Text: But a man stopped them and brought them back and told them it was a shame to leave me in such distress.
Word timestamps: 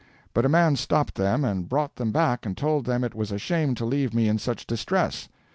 But 0.33 0.45
a 0.45 0.49
man 0.49 0.77
stopped 0.77 1.13
them 1.13 1.45
and 1.45 1.69
brought 1.69 1.97
them 1.97 2.11
back 2.11 2.43
and 2.43 2.57
told 2.57 2.85
them 2.87 3.03
it 3.03 3.13
was 3.13 3.31
a 3.31 3.37
shame 3.37 3.75
to 3.75 3.85
leave 3.85 4.15
me 4.15 4.27
in 4.27 4.39
such 4.39 4.65
distress. 4.65 5.29